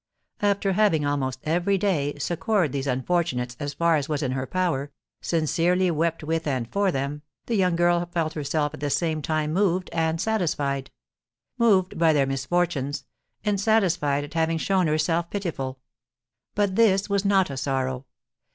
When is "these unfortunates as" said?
2.71-3.75